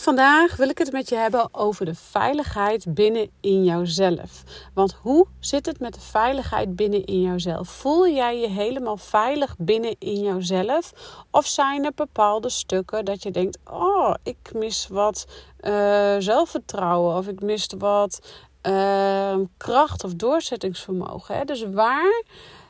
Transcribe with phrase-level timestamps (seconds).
[0.00, 4.42] Vandaag wil ik het met je hebben over de veiligheid binnen in jouzelf.
[4.74, 7.68] Want hoe zit het met de veiligheid binnen in jouzelf?
[7.68, 10.92] Voel jij je helemaal veilig binnen in jouzelf?
[11.30, 15.26] Of zijn er bepaalde stukken dat je denkt: oh, ik mis wat
[15.60, 18.20] uh, zelfvertrouwen of ik mis wat
[18.66, 21.36] uh, kracht of doorzettingsvermogen?
[21.36, 21.44] Hè?
[21.44, 22.24] Dus waar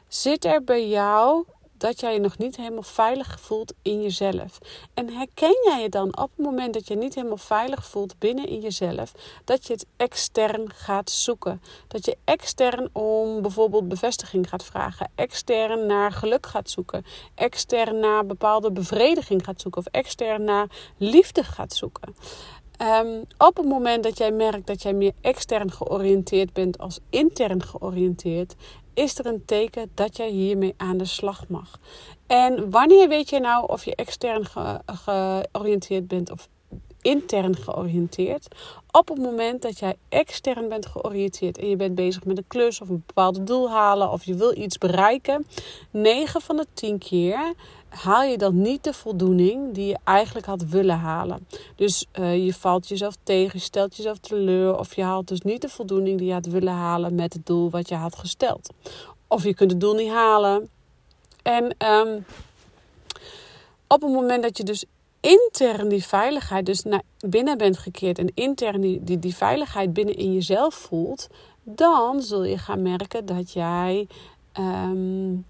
[0.08, 1.45] zit er bij jou
[1.81, 4.59] dat jij je nog niet helemaal veilig voelt in jezelf.
[4.95, 8.48] En herken jij je dan op het moment dat je niet helemaal veilig voelt binnen
[8.48, 9.12] in jezelf,
[9.45, 11.62] dat je het extern gaat zoeken.
[11.89, 18.27] Dat je extern om bijvoorbeeld bevestiging gaat vragen, extern naar geluk gaat zoeken, extern naar
[18.27, 22.14] bepaalde bevrediging gaat zoeken of extern naar liefde gaat zoeken.
[22.83, 27.62] Um, op het moment dat jij merkt dat jij meer extern georiënteerd bent als intern
[27.62, 28.55] georiënteerd,
[29.01, 31.79] is er een teken dat jij hiermee aan de slag mag.
[32.27, 34.47] En wanneer weet je nou of je extern
[34.87, 36.48] georiënteerd bent of
[37.03, 38.48] intern georiënteerd?
[38.91, 42.81] Op het moment dat jij extern bent georiënteerd en je bent bezig met een klus
[42.81, 45.47] of een bepaald doel halen of je wil iets bereiken,
[45.91, 47.53] 9 van de 10 keer
[47.90, 51.46] haal je dan niet de voldoening die je eigenlijk had willen halen.
[51.77, 55.62] Dus uh, je valt jezelf tegen, je stelt jezelf teleur of je haalt dus niet
[55.62, 58.73] de voldoening die je had willen halen met het doel wat je had gesteld.
[59.27, 60.68] Of je kunt het doel niet halen.
[61.42, 62.24] En um,
[63.86, 64.84] op het moment dat je dus
[65.20, 70.17] intern die veiligheid dus naar binnen bent gekeerd en intern die, die, die veiligheid binnen
[70.17, 71.29] in jezelf voelt,
[71.62, 74.08] dan zul je gaan merken dat jij
[74.58, 75.45] um,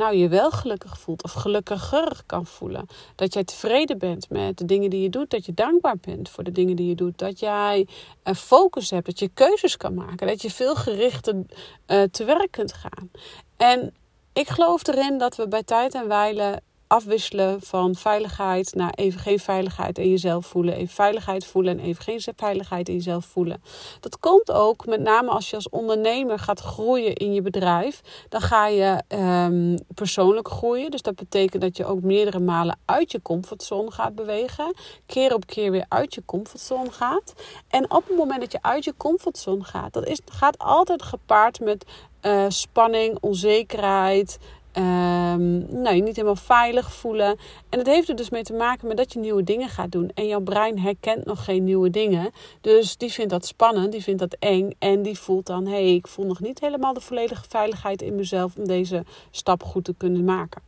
[0.00, 2.86] nou je wel gelukkig voelt of gelukkiger kan voelen.
[3.14, 6.44] Dat jij tevreden bent met de dingen die je doet, dat je dankbaar bent voor
[6.44, 7.86] de dingen die je doet, dat jij
[8.22, 12.50] een focus hebt, dat je keuzes kan maken, dat je veel gerichter uh, te werk
[12.50, 13.10] kunt gaan.
[13.56, 13.94] En
[14.32, 19.38] ik geloof erin dat we bij tijd en wijle afwisselen van veiligheid naar even geen
[19.38, 20.74] veiligheid in jezelf voelen.
[20.74, 23.62] Even veiligheid voelen en even geen veiligheid in jezelf voelen.
[24.00, 28.00] Dat komt ook met name als je als ondernemer gaat groeien in je bedrijf.
[28.28, 30.90] Dan ga je um, persoonlijk groeien.
[30.90, 34.74] Dus dat betekent dat je ook meerdere malen uit je comfortzone gaat bewegen.
[35.06, 37.32] Keer op keer weer uit je comfortzone gaat.
[37.68, 41.60] En op het moment dat je uit je comfortzone gaat, dat is, gaat altijd gepaard
[41.60, 41.84] met
[42.22, 44.38] uh, spanning, onzekerheid.
[44.76, 47.38] Um, nou, je niet helemaal veilig voelen.
[47.68, 50.10] En het heeft er dus mee te maken met dat je nieuwe dingen gaat doen.
[50.14, 52.30] En jouw brein herkent nog geen nieuwe dingen.
[52.60, 54.70] Dus die vindt dat spannend, die vindt dat eng.
[54.78, 58.14] En die voelt dan, hé, hey, ik voel nog niet helemaal de volledige veiligheid in
[58.14, 60.62] mezelf om deze stap goed te kunnen maken.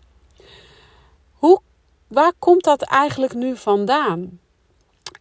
[1.32, 1.60] Hoe,
[2.08, 4.40] waar komt dat eigenlijk nu vandaan?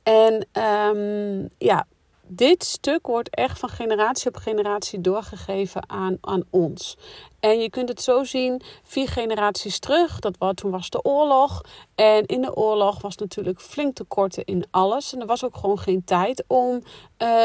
[0.04, 1.88] En um, ja,
[2.34, 6.98] dit stuk wordt echt van generatie op generatie doorgegeven aan, aan ons.
[7.40, 11.62] En je kunt het zo zien, vier generaties terug, dat was, toen was de oorlog.
[11.96, 15.14] En in de oorlog was natuurlijk flink tekorten in alles.
[15.14, 16.82] En er was ook gewoon geen tijd om uh,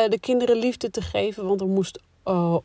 [0.08, 2.56] de kinderen liefde te geven, want er moest uh,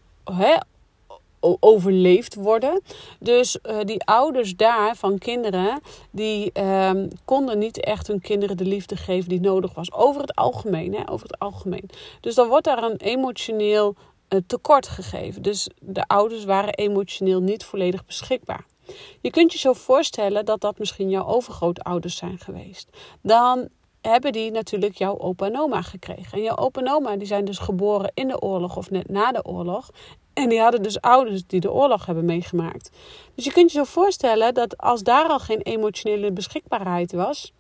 [1.59, 2.81] overleefd worden.
[3.19, 5.79] Dus uh, die ouders daar van kinderen,
[6.11, 9.93] die um, konden niet echt hun kinderen de liefde geven die nodig was.
[9.93, 11.89] Over het algemeen, hè, over het algemeen.
[12.19, 13.95] Dus dan wordt daar een emotioneel
[14.29, 15.41] uh, tekort gegeven.
[15.41, 18.65] Dus de ouders waren emotioneel niet volledig beschikbaar.
[19.21, 22.89] Je kunt je zo voorstellen dat dat misschien jouw overgrootouders zijn geweest.
[23.21, 23.69] Dan
[24.01, 26.37] hebben die natuurlijk jouw opa en oma gekregen.
[26.37, 29.31] En jouw opa en oma die zijn dus geboren in de oorlog of net na
[29.31, 29.89] de oorlog.
[30.33, 32.91] En die hadden dus ouders die de oorlog hebben meegemaakt.
[33.35, 37.53] Dus je kunt je zo voorstellen dat als daar al geen emotionele beschikbaarheid was,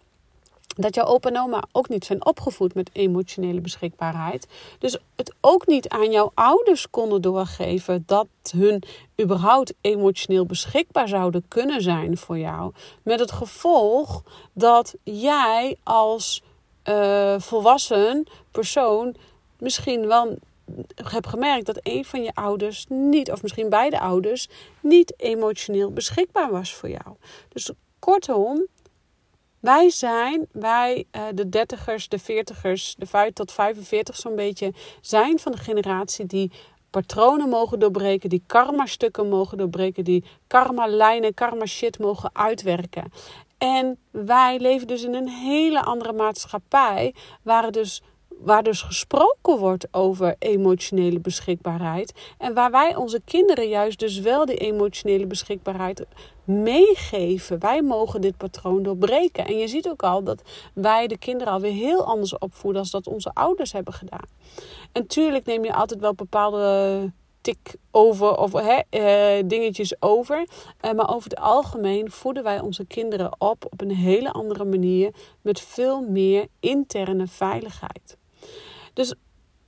[0.75, 4.47] dat jouw opa en oma ook niet zijn opgevoed met emotionele beschikbaarheid.
[4.79, 8.83] Dus het ook niet aan jouw ouders konden doorgeven dat hun
[9.21, 12.73] überhaupt emotioneel beschikbaar zouden kunnen zijn voor jou.
[13.03, 14.23] Met het gevolg
[14.53, 16.43] dat jij als
[16.89, 19.15] uh, volwassen persoon
[19.57, 20.37] misschien wel
[20.95, 24.49] hebt gemerkt dat een van je ouders niet, of misschien beide ouders,
[24.81, 27.15] niet emotioneel beschikbaar was voor jou.
[27.49, 28.67] Dus kortom,
[29.59, 35.39] wij zijn, wij uh, de dertigers, de veertigers, de 5 tot 45 zo'n beetje, zijn
[35.39, 36.51] van de generatie die
[36.89, 43.11] patronen mogen doorbreken, die karma-stukken mogen doorbreken, die karma-lijnen, karma-shit mogen uitwerken.
[43.57, 48.01] En wij leven dus in een hele andere maatschappij, waar dus
[48.43, 52.13] waar dus gesproken wordt over emotionele beschikbaarheid.
[52.37, 56.05] En waar wij onze kinderen juist dus wel die emotionele beschikbaarheid
[56.43, 57.59] meegeven.
[57.59, 59.45] Wij mogen dit patroon doorbreken.
[59.45, 60.41] En je ziet ook al dat
[60.73, 64.27] wij de kinderen alweer heel anders opvoeden als dat onze ouders hebben gedaan.
[64.91, 67.11] En tuurlijk neem je altijd wel bepaalde
[67.41, 70.37] tik over of eh, dingetjes over.
[70.81, 75.13] Uh, maar over het algemeen voeden wij onze kinderen op op een hele andere manier
[75.41, 78.17] met veel meer interne veiligheid.
[78.93, 79.13] Dus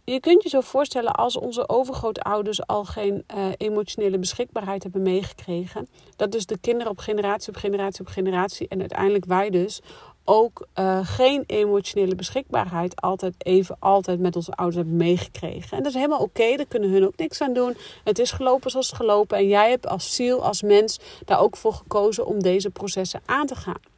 [0.04, 5.88] je kunt je zo voorstellen als onze overgrootouders al geen uh, emotionele beschikbaarheid hebben meegekregen.
[6.16, 9.82] Dat dus de kinderen op generatie op generatie op generatie en uiteindelijk wij dus
[10.24, 15.78] ook uh, geen emotionele beschikbaarheid altijd even altijd met onze ouders hebben meegekregen.
[15.78, 17.78] En dat is helemaal oké, daar kunnen hun ook niks aan doen.
[18.04, 21.58] Het is gelopen zoals het gelopen en jij hebt als ziel, als mens daar ook
[21.58, 23.92] voor gekozen om deze processen aan te gaan.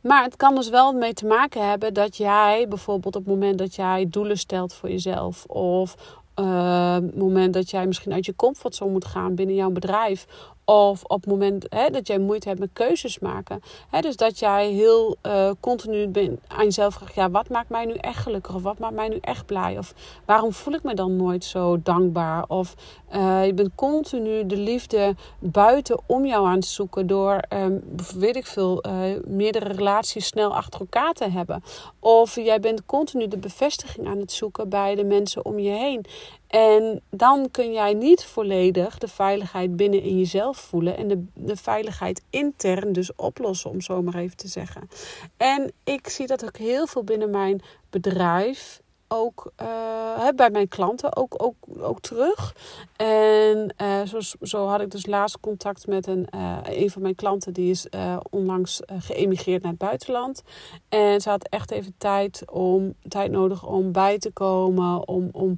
[0.00, 3.58] Maar het kan dus wel mee te maken hebben dat jij bijvoorbeeld op het moment
[3.58, 5.44] dat jij doelen stelt voor jezelf.
[5.46, 5.94] Of
[6.36, 10.26] uh, het moment dat jij misschien uit je comfortzone moet gaan binnen jouw bedrijf.
[10.70, 13.62] Of op het moment hè, dat jij moeite hebt met keuzes maken.
[13.88, 17.84] Hè, dus dat jij heel uh, continu bent aan jezelf vraagt: ja, wat maakt mij
[17.84, 18.54] nu echt gelukkig?
[18.54, 19.78] Of wat maakt mij nu echt blij?
[19.78, 19.94] Of
[20.24, 22.44] waarom voel ik me dan nooit zo dankbaar?
[22.48, 22.74] Of
[23.14, 27.82] uh, je bent continu de liefde buiten om jou aan het zoeken door, um,
[28.14, 28.92] weet ik veel, uh,
[29.26, 31.62] meerdere relaties snel achter elkaar te hebben.
[31.98, 36.04] Of jij bent continu de bevestiging aan het zoeken bij de mensen om je heen.
[36.50, 41.56] En dan kun jij niet volledig de veiligheid binnen in jezelf voelen en de, de
[41.56, 44.88] veiligheid intern dus oplossen, om zo maar even te zeggen.
[45.36, 48.80] En ik zie dat ook heel veel binnen mijn bedrijf
[49.12, 52.54] ook uh, bij mijn klanten ook, ook, ook terug.
[52.96, 57.14] En uh, zo, zo had ik dus laatst contact met een, uh, een van mijn
[57.14, 57.52] klanten.
[57.52, 57.86] Die is
[58.30, 60.42] onlangs geëmigreerd naar het buitenland.
[60.88, 65.08] En ze had echt even tijd, om, tijd nodig om bij te komen.
[65.08, 65.56] Om, om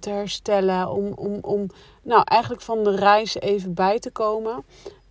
[0.00, 0.90] te herstellen.
[0.90, 1.66] Om, om, om
[2.02, 4.64] nou, eigenlijk van de reis even bij te komen.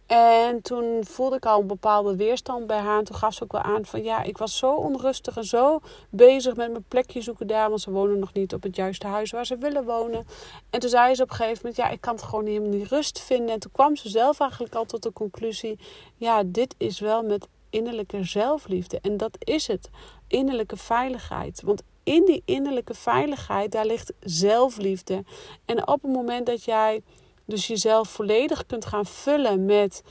[0.07, 2.97] En toen voelde ik al een bepaalde weerstand bij haar.
[2.97, 5.79] En toen gaf ze ook wel aan van ja, ik was zo onrustig en zo
[6.09, 7.69] bezig met mijn plekje zoeken daar.
[7.69, 10.27] Want ze wonen nog niet op het juiste huis waar ze willen wonen.
[10.69, 12.87] En toen zei ze op een gegeven moment, ja, ik kan het gewoon helemaal niet
[12.87, 13.53] rust vinden.
[13.53, 15.79] En toen kwam ze zelf eigenlijk al tot de conclusie,
[16.15, 18.99] ja, dit is wel met innerlijke zelfliefde.
[19.01, 19.89] En dat is het,
[20.27, 21.61] innerlijke veiligheid.
[21.61, 25.23] Want in die innerlijke veiligheid, daar ligt zelfliefde.
[25.65, 27.01] En op het moment dat jij
[27.47, 30.03] dus jezelf volledig kunt gaan vullen met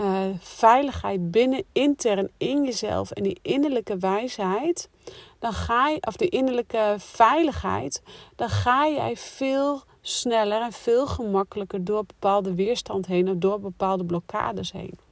[0.00, 4.88] uh, veiligheid binnen intern in jezelf en die innerlijke wijsheid,
[5.38, 8.02] dan ga je, of de innerlijke veiligheid,
[8.36, 14.04] dan ga jij veel sneller en veel gemakkelijker door bepaalde weerstand heen of door bepaalde
[14.04, 15.07] blokkades heen.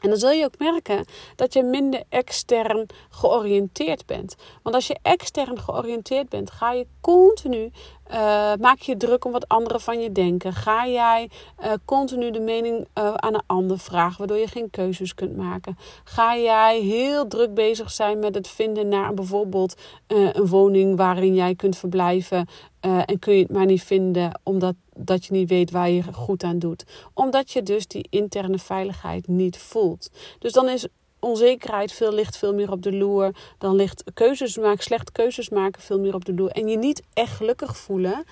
[0.00, 1.04] En dan zul je ook merken
[1.36, 4.36] dat je minder extern georiënteerd bent.
[4.62, 7.70] Want als je extern georiënteerd bent, ga je continu
[8.12, 10.52] uh, maak je druk om wat anderen van je denken?
[10.52, 15.14] Ga jij uh, continu de mening uh, aan een ander vragen, waardoor je geen keuzes
[15.14, 15.78] kunt maken?
[16.04, 19.74] Ga jij heel druk bezig zijn met het vinden naar bijvoorbeeld
[20.06, 22.48] een woning waarin jij kunt verblijven?
[22.80, 26.42] en kun je het maar niet vinden omdat dat je niet weet waar je goed
[26.42, 26.84] aan doet.
[27.14, 30.10] Omdat je dus die interne veiligheid niet voelt.
[30.38, 30.86] Dus dan is
[31.18, 33.34] onzekerheid veel ligt veel meer op de loer.
[33.58, 36.50] Dan ligt keuzes maken, slechte keuzes maken veel meer op de loer.
[36.50, 38.24] En je niet echt gelukkig voelen.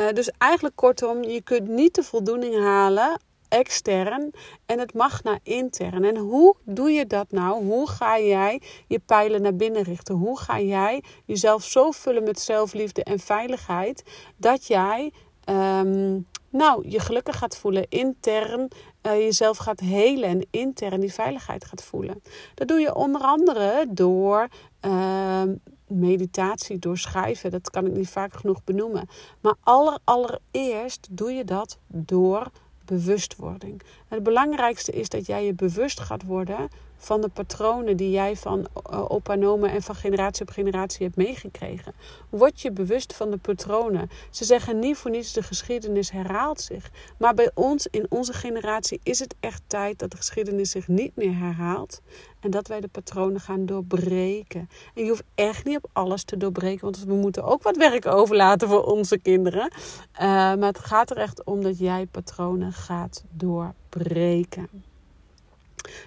[0.00, 4.30] Uh, dus eigenlijk kortom, je kunt niet de voldoening halen extern
[4.66, 6.04] en het mag naar intern.
[6.04, 7.64] En hoe doe je dat nou?
[7.64, 10.14] Hoe ga jij je pijlen naar binnen richten?
[10.14, 14.02] Hoe ga jij jezelf zo vullen met zelfliefde en veiligheid
[14.36, 15.12] dat jij
[15.46, 18.68] um, nou, je gelukkig gaat voelen intern,
[19.02, 22.22] uh, jezelf gaat helen en intern die veiligheid gaat voelen.
[22.54, 24.48] Dat doe je onder andere door
[24.86, 25.42] uh,
[25.88, 27.50] meditatie, door schrijven.
[27.50, 29.08] Dat kan ik niet vaak genoeg benoemen.
[29.40, 32.50] Maar aller, allereerst doe je dat door
[32.84, 33.82] bewustwording.
[34.08, 38.66] Het belangrijkste is dat jij je bewust gaat worden van de patronen die jij van
[38.90, 41.94] uh, opa en en van generatie op generatie hebt meegekregen.
[42.30, 44.10] Word je bewust van de patronen.
[44.30, 46.90] Ze zeggen niet voor niets de geschiedenis herhaalt zich.
[47.18, 51.16] Maar bij ons, in onze generatie, is het echt tijd dat de geschiedenis zich niet
[51.16, 52.00] meer herhaalt.
[52.40, 54.68] En dat wij de patronen gaan doorbreken.
[54.94, 58.06] En je hoeft echt niet op alles te doorbreken, want we moeten ook wat werk
[58.06, 59.72] overlaten voor onze kinderen.
[59.72, 64.68] Uh, maar het gaat er echt om dat jij patronen gaat doorbreken.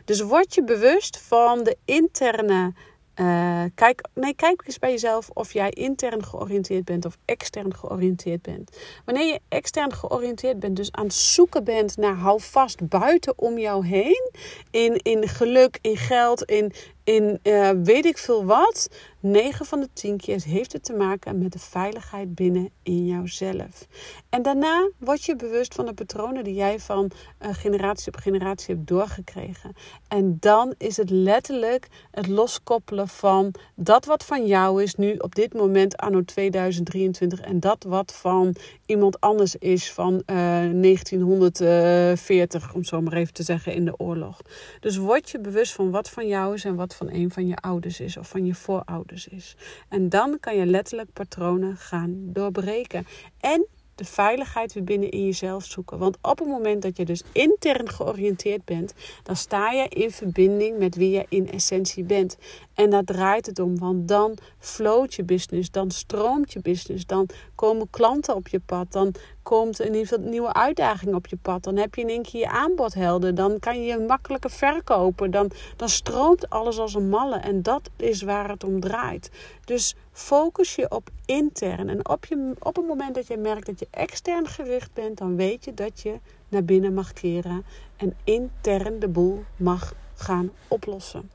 [0.06, 2.74] Dus word je bewust van de interne.
[3.16, 8.42] Uh, kijk, nee, kijk eens bij jezelf of jij intern georiënteerd bent of extern georiënteerd
[8.42, 8.78] bent.
[9.06, 13.86] Wanneer je extern georiënteerd bent, dus aan het zoeken bent naar houvast buiten om jou
[13.86, 14.32] heen,
[14.72, 18.90] in, in geluk, in geld, in, in uh, weet ik veel wat,
[19.22, 23.88] 9 van de 10 keer heeft het te maken met de veiligheid binnen in jouzelf.
[24.30, 27.12] En daarna word je bewust van de patronen die jij van
[27.42, 29.74] uh, generatie op generatie hebt doorgekregen.
[30.08, 35.36] En dan is het letterlijk het loskoppelen van dat wat van jou is nu op
[35.36, 42.74] dit moment anno 2023 en dat wat van iemand anders is van uh, eh, 1940,
[42.74, 44.42] om zo maar even te zeggen, in de oorlog.
[44.80, 47.56] Dus word je bewust van wat van jou is en wat van een van je
[47.56, 49.56] ouders is of van je voorouders is.
[49.90, 53.06] En dan kan je letterlijk patronen gaan doorbreken.
[53.40, 53.68] En
[54.00, 55.98] de veiligheid weer binnen in jezelf zoeken.
[55.98, 60.78] Want op het moment dat je dus intern georiënteerd bent, dan sta je in verbinding
[60.78, 62.38] met wie je in essentie bent.
[62.74, 67.30] En daar draait het om, want dan floot je business, dan stroomt je business, dan
[67.56, 69.14] komen klanten op je pad, dan
[69.44, 72.94] komt een nieuwe uitdaging op je pad, dan heb je in één keer je aanbod
[72.94, 77.62] helder, dan kan je je makkelijker verkopen, dan, dan stroomt alles als een malle en
[77.62, 79.30] dat is waar het om draait.
[79.66, 83.80] Dus focus je op intern en op, je, op het moment dat je merkt dat
[83.80, 87.66] je extern gericht bent, dan weet je dat je naar binnen mag keren
[87.98, 91.32] en intern de boel mag gaan oplossen.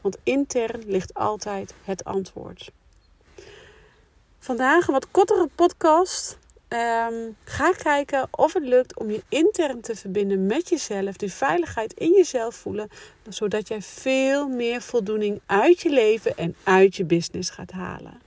[0.00, 2.72] Want intern ligt altijd het antwoord.
[4.38, 6.38] Vandaag een wat kortere podcast.
[6.74, 11.16] Um, ga kijken of het lukt om je intern te verbinden met jezelf.
[11.16, 12.88] Die veiligheid in jezelf voelen.
[13.28, 18.20] Zodat jij veel meer voldoening uit je leven en uit je business gaat halen.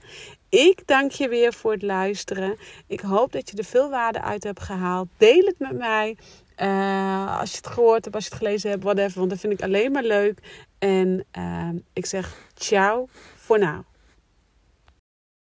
[0.48, 2.56] Ik dank je weer voor het luisteren.
[2.86, 5.08] Ik hoop dat je er veel waarde uit hebt gehaald.
[5.16, 6.16] Deel het met mij.
[6.62, 9.18] Uh, als je het gehoord hebt, als je het gelezen hebt, whatever.
[9.18, 10.38] Want dat vind ik alleen maar leuk.
[10.78, 13.87] En uh, ik zeg ciao voor nu.